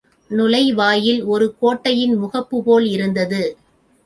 [0.31, 3.43] நுழைவாயில் ஒரு கோட்டையின் முகப்புபோல் இருந்தது.